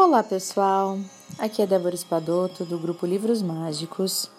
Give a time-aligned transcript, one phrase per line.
[0.00, 0.96] Olá pessoal,
[1.40, 4.30] aqui é Débora Espadoto do grupo Livros Mágicos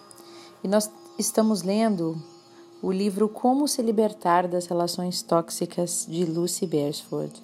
[0.64, 2.16] e nós estamos lendo
[2.80, 7.42] o livro Como se Libertar das Relações Tóxicas de Lucy Beresford.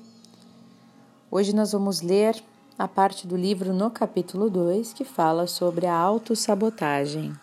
[1.30, 2.42] Hoje nós vamos ler
[2.78, 7.34] a parte do livro no capítulo 2 que fala sobre a autossabotagem.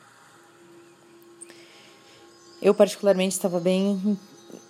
[2.60, 4.18] Eu, particularmente, estava bem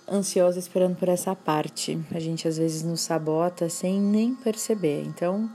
[0.06, 1.98] ansiosa esperando por essa parte.
[2.14, 5.02] A gente às vezes nos sabota sem nem perceber.
[5.06, 5.50] Então,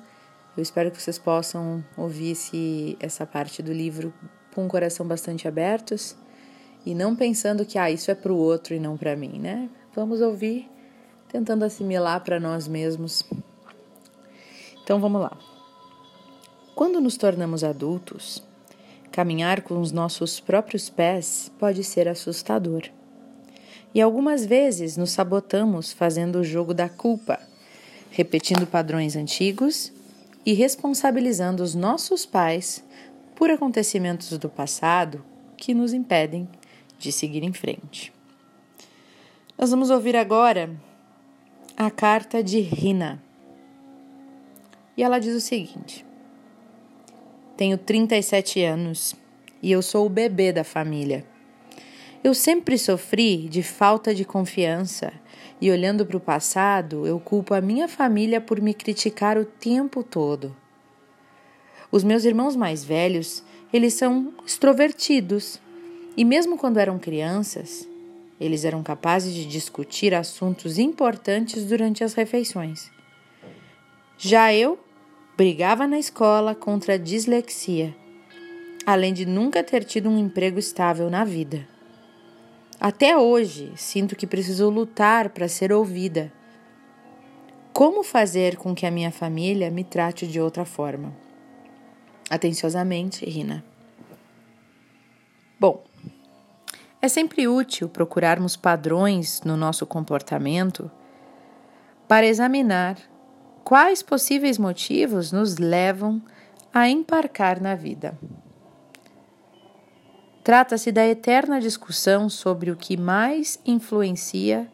[0.60, 4.14] eu espero que vocês possam ouvir esse, essa parte do livro
[4.54, 6.18] com o coração bastante abertos
[6.86, 9.70] e não pensando que ah, isso é para o outro e não para mim, né?
[9.96, 10.70] Vamos ouvir
[11.30, 13.24] tentando assimilar para nós mesmos.
[14.84, 15.38] Então vamos lá.
[16.76, 18.44] Quando nos tornamos adultos,
[19.14, 22.84] caminhar com os nossos próprios pés pode ser assustador.
[23.96, 27.40] E algumas vezes nos sabotamos fazendo o jogo da culpa,
[28.12, 29.94] repetindo padrões antigos
[30.46, 32.84] e responsabilizando os nossos pais
[33.36, 35.24] por acontecimentos do passado
[35.56, 36.48] que nos impedem
[36.98, 38.14] de seguir em frente.
[39.58, 40.70] Nós vamos ouvir agora
[41.76, 43.22] a carta de Rina.
[44.96, 46.06] E ela diz o seguinte:
[47.56, 49.16] Tenho 37 anos
[49.62, 51.26] e eu sou o bebê da família.
[52.22, 55.14] Eu sempre sofri de falta de confiança
[55.62, 60.04] e olhando para o passado, eu culpo a minha família por me criticar o tempo
[60.04, 60.54] todo.
[61.90, 65.62] Os meus irmãos mais velhos, eles são extrovertidos
[66.18, 67.88] e mesmo quando eram crianças,
[68.38, 72.92] eles eram capazes de discutir assuntos importantes durante as refeições.
[74.18, 74.78] Já eu
[75.38, 77.96] brigava na escola contra a dislexia,
[78.86, 81.79] além de nunca ter tido um emprego estável na vida.
[82.80, 86.32] Até hoje, sinto que preciso lutar para ser ouvida.
[87.74, 91.14] Como fazer com que a minha família me trate de outra forma?
[92.30, 93.66] Atenciosamente, Rina.
[95.60, 95.84] Bom,
[97.02, 100.90] é sempre útil procurarmos padrões no nosso comportamento
[102.08, 102.98] para examinar
[103.64, 106.22] quais possíveis motivos nos levam
[106.74, 108.18] a embarcar na vida.
[110.50, 114.68] Trata-se da eterna discussão sobre o que mais influencia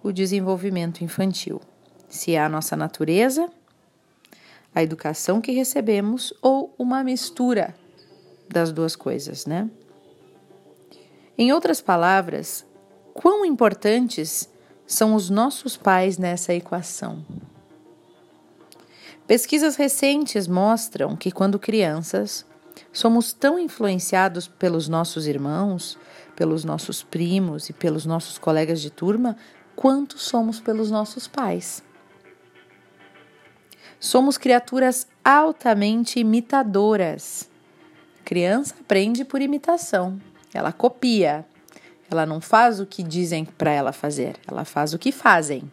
[0.00, 1.60] o desenvolvimento infantil:
[2.08, 3.50] se é a nossa natureza,
[4.72, 7.74] a educação que recebemos ou uma mistura
[8.48, 9.68] das duas coisas, né?
[11.36, 12.64] Em outras palavras,
[13.12, 14.48] quão importantes
[14.86, 17.26] são os nossos pais nessa equação?
[19.26, 22.46] Pesquisas recentes mostram que, quando crianças,
[22.92, 25.98] Somos tão influenciados pelos nossos irmãos,
[26.34, 29.36] pelos nossos primos e pelos nossos colegas de turma,
[29.74, 31.82] quanto somos pelos nossos pais.
[34.00, 37.50] Somos criaturas altamente imitadoras.
[38.24, 40.20] Criança aprende por imitação,
[40.52, 41.44] ela copia.
[42.10, 45.70] Ela não faz o que dizem para ela fazer, ela faz o que fazem.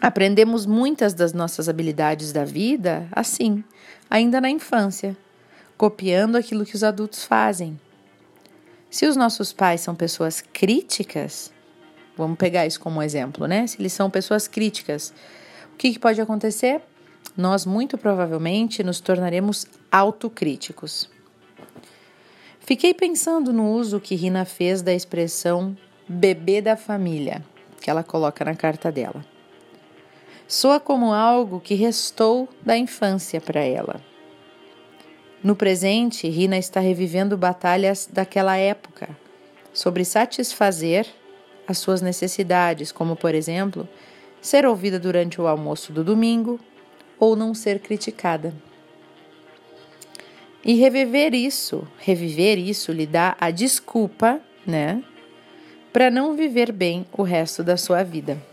[0.00, 3.62] Aprendemos muitas das nossas habilidades da vida assim,
[4.08, 5.14] ainda na infância,
[5.76, 7.78] copiando aquilo que os adultos fazem.
[8.88, 11.52] Se os nossos pais são pessoas críticas,
[12.16, 13.66] vamos pegar isso como exemplo, né?
[13.66, 15.12] Se eles são pessoas críticas,
[15.74, 16.80] o que, que pode acontecer?
[17.36, 21.10] Nós muito provavelmente nos tornaremos autocríticos.
[22.58, 25.76] Fiquei pensando no uso que Rina fez da expressão
[26.08, 27.44] bebê da família,
[27.82, 29.29] que ela coloca na carta dela
[30.50, 34.00] soa como algo que restou da infância para ela.
[35.44, 39.16] No presente, Rina está revivendo batalhas daquela época
[39.72, 41.06] sobre satisfazer
[41.68, 43.88] as suas necessidades, como, por exemplo,
[44.40, 46.58] ser ouvida durante o almoço do domingo
[47.16, 48.52] ou não ser criticada.
[50.64, 55.00] E reviver isso, reviver isso lhe dá a desculpa, né,
[55.92, 58.49] para não viver bem o resto da sua vida.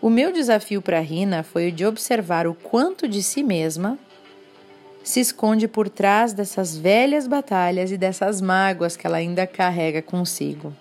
[0.00, 3.98] O meu desafio para Rina foi o de observar o quanto de si mesma
[5.02, 10.72] se esconde por trás dessas velhas batalhas e dessas mágoas que ela ainda carrega consigo.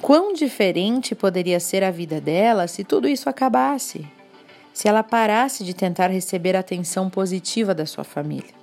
[0.00, 4.06] Quão diferente poderia ser a vida dela se tudo isso acabasse,
[4.72, 8.54] se ela parasse de tentar receber a atenção positiva da sua família.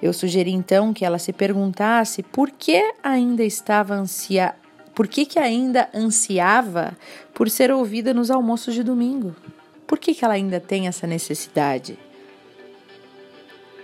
[0.00, 4.54] Eu sugeri então que ela se perguntasse por que ainda estava ansia
[4.94, 6.96] por que, que ainda ansiava
[7.32, 9.34] por ser ouvida nos almoços de domingo?
[9.86, 11.98] Por que, que ela ainda tem essa necessidade?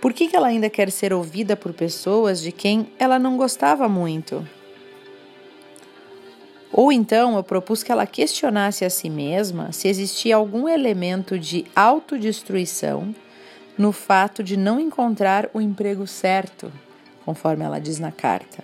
[0.01, 3.89] Por que, que ela ainda quer ser ouvida por pessoas de quem ela não gostava
[3.89, 4.47] muito?
[6.71, 11.65] Ou então eu propus que ela questionasse a si mesma se existia algum elemento de
[11.75, 13.13] autodestruição
[13.77, 16.71] no fato de não encontrar o emprego certo,
[17.25, 18.63] conforme ela diz na carta.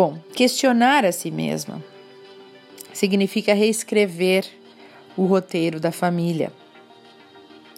[0.00, 1.82] Bom, questionar a si mesma
[2.92, 4.46] significa reescrever
[5.16, 6.52] o roteiro da família,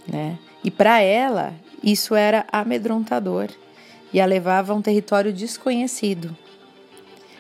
[0.07, 0.39] né?
[0.63, 3.49] E para ela, isso era amedrontador
[4.13, 6.37] e a levava a um território desconhecido.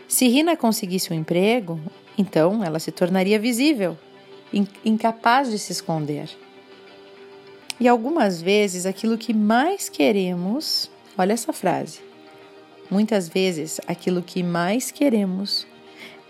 [0.08, 1.78] Se Rina conseguisse um emprego,
[2.16, 3.98] então ela se tornaria visível,
[4.82, 6.30] incapaz de se esconder.
[7.78, 12.08] E algumas vezes aquilo que mais queremos, olha essa frase,
[12.90, 15.66] muitas vezes aquilo que mais queremos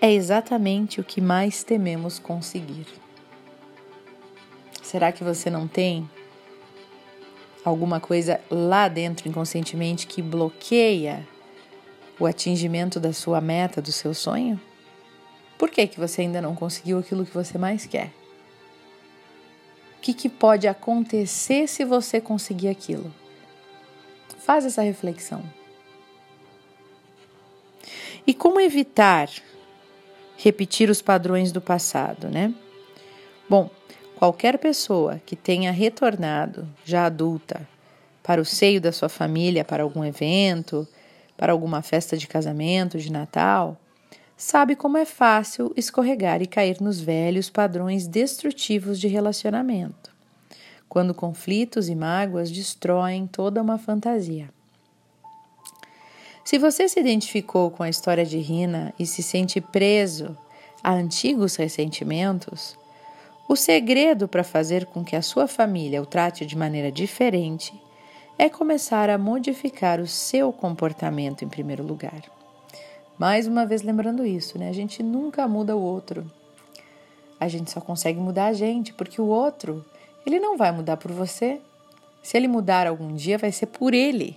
[0.00, 2.86] é exatamente o que mais tememos conseguir.
[4.82, 6.08] Será que você não tem
[7.64, 11.26] alguma coisa lá dentro inconscientemente que bloqueia
[12.18, 14.60] o atingimento da sua meta, do seu sonho?
[15.58, 18.10] Por que, que você ainda não conseguiu aquilo que você mais quer?
[19.98, 23.12] O que, que pode acontecer se você conseguir aquilo?
[24.38, 25.42] Faz essa reflexão.
[28.26, 29.28] E como evitar
[30.36, 32.54] repetir os padrões do passado, né?
[33.48, 33.70] Bom,
[34.20, 37.66] Qualquer pessoa que tenha retornado, já adulta,
[38.22, 40.86] para o seio da sua família para algum evento,
[41.38, 43.80] para alguma festa de casamento, de Natal,
[44.36, 50.10] sabe como é fácil escorregar e cair nos velhos padrões destrutivos de relacionamento,
[50.86, 54.50] quando conflitos e mágoas destroem toda uma fantasia.
[56.50, 60.36] Se você se identificou com a história de Rina e se sente preso
[60.82, 62.76] a antigos ressentimentos,
[63.48, 67.72] o segredo para fazer com que a sua família o trate de maneira diferente
[68.36, 72.20] é começar a modificar o seu comportamento em primeiro lugar.
[73.16, 74.70] Mais uma vez lembrando isso, né?
[74.70, 76.28] A gente nunca muda o outro.
[77.38, 79.84] A gente só consegue mudar a gente, porque o outro,
[80.26, 81.60] ele não vai mudar por você.
[82.20, 84.36] Se ele mudar algum dia, vai ser por ele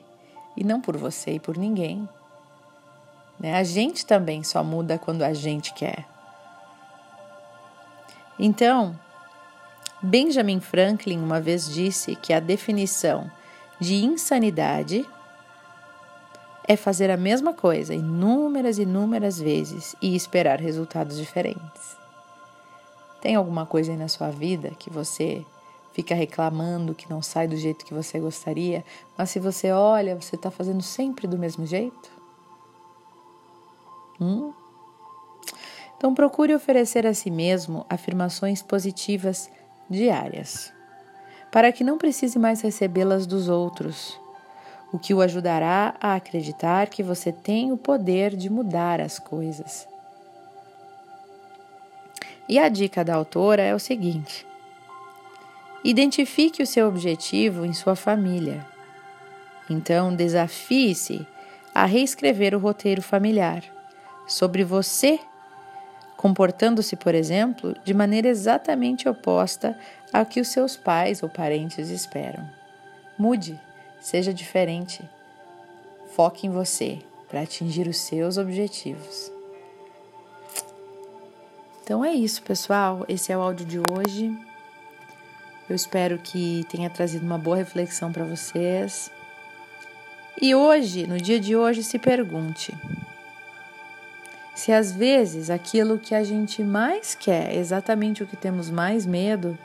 [0.55, 2.07] e não por você e por ninguém.
[3.39, 3.55] Né?
[3.55, 6.05] A gente também só muda quando a gente quer.
[8.37, 8.97] Então,
[10.01, 13.29] Benjamin Franklin uma vez disse que a definição
[13.79, 15.05] de insanidade
[16.67, 21.97] é fazer a mesma coisa inúmeras e inúmeras vezes e esperar resultados diferentes.
[23.21, 25.45] Tem alguma coisa aí na sua vida que você
[25.93, 28.83] fica reclamando que não sai do jeito que você gostaria,
[29.17, 32.11] mas se você olha, você está fazendo sempre do mesmo jeito?
[34.19, 34.51] Hum?
[35.95, 39.49] Então procure oferecer a si mesmo afirmações positivas
[39.89, 40.73] diárias,
[41.51, 44.19] para que não precise mais recebê-las dos outros,
[44.91, 49.87] o que o ajudará a acreditar que você tem o poder de mudar as coisas.
[52.49, 54.45] E a dica da autora é o seguinte:
[55.83, 58.65] identifique o seu objetivo em sua família.
[59.69, 61.25] Então, desafie-se
[61.73, 63.63] a reescrever o roteiro familiar
[64.27, 65.19] sobre você
[66.23, 69.77] comportando-se, por exemplo, de maneira exatamente oposta
[70.13, 72.49] ao que os seus pais ou parentes esperam.
[73.17, 73.59] Mude,
[73.99, 75.03] seja diferente.
[76.15, 79.29] Foque em você para atingir os seus objetivos.
[81.83, 83.03] Então é isso, pessoal.
[83.09, 84.33] Esse é o áudio de hoje.
[85.73, 89.09] Eu espero que tenha trazido uma boa reflexão para vocês.
[90.39, 92.77] E hoje, no dia de hoje, se pergunte:
[94.53, 99.57] se às vezes aquilo que a gente mais quer exatamente o que temos mais medo,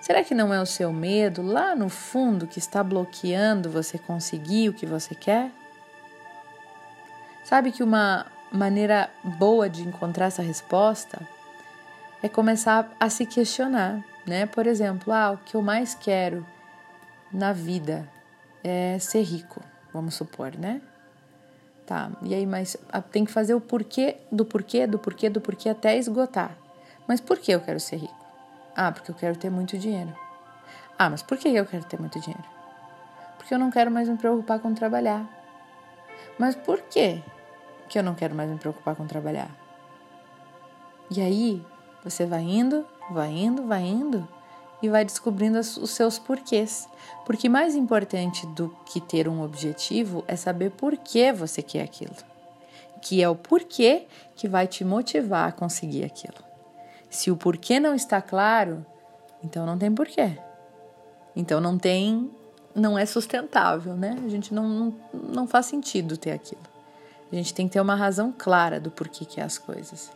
[0.00, 4.70] será que não é o seu medo lá no fundo que está bloqueando você conseguir
[4.70, 5.50] o que você quer?
[7.44, 11.20] Sabe que uma maneira boa de encontrar essa resposta
[12.22, 14.46] é começar a se questionar, né?
[14.46, 16.46] Por exemplo, ah, o que eu mais quero
[17.32, 18.08] na vida
[18.62, 19.60] é ser rico,
[19.92, 20.80] vamos supor, né?
[21.84, 22.76] Tá, e aí, mas
[23.10, 26.56] tem que fazer o porquê do porquê, do porquê, do porquê até esgotar.
[27.08, 28.24] Mas por que eu quero ser rico?
[28.76, 30.16] Ah, porque eu quero ter muito dinheiro.
[30.96, 32.48] Ah, mas por que eu quero ter muito dinheiro?
[33.36, 35.26] Porque eu não quero mais me preocupar com trabalhar.
[36.38, 37.20] Mas por que
[37.88, 39.50] que eu não quero mais me preocupar com trabalhar?
[41.10, 41.66] E aí,
[42.04, 44.26] você vai indo, vai indo, vai indo
[44.82, 46.88] e vai descobrindo os seus porquês.
[47.26, 52.14] Porque mais importante do que ter um objetivo é saber por que você quer aquilo.
[53.02, 56.42] Que é o porquê que vai te motivar a conseguir aquilo.
[57.08, 58.84] Se o porquê não está claro,
[59.42, 60.38] então não tem porquê.
[61.34, 62.30] Então não tem,
[62.74, 64.16] não é sustentável, né?
[64.24, 66.62] A gente não, não, faz sentido ter aquilo.
[67.30, 70.10] A gente tem que ter uma razão clara do porquê que é as coisas.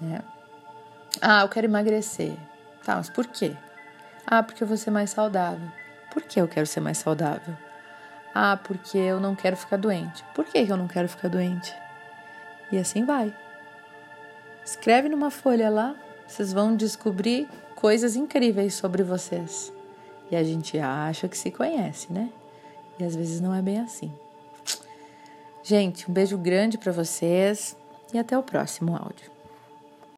[0.00, 0.20] Né?
[1.20, 2.34] Ah, eu quero emagrecer.
[2.84, 3.56] Tá, mas por quê?
[4.26, 5.68] Ah, porque eu vou ser mais saudável.
[6.12, 7.54] Por que eu quero ser mais saudável?
[8.34, 10.24] Ah, porque eu não quero ficar doente.
[10.34, 11.74] Por que eu não quero ficar doente?
[12.70, 13.34] E assim vai.
[14.64, 19.72] Escreve numa folha lá, vocês vão descobrir coisas incríveis sobre vocês.
[20.30, 22.30] E a gente acha que se conhece, né?
[22.98, 24.12] E às vezes não é bem assim.
[25.62, 27.76] Gente, um beijo grande para vocês
[28.12, 29.37] e até o próximo áudio.